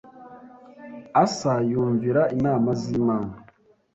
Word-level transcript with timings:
Asa 1.23 1.53
yumvira 1.71 2.21
inama 2.35 2.69
z 2.81 2.83
Imana 2.99 3.33